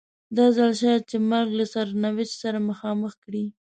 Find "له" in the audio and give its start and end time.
1.59-1.65